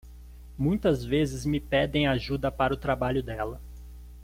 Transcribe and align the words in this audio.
Muitas 0.57 1.05
vezes 1.05 1.45
me 1.45 1.59
pedem 1.59 2.07
ajuda 2.07 2.51
para 2.51 2.73
o 2.73 2.77
trabalho 2.77 3.21
dela. 3.21 3.61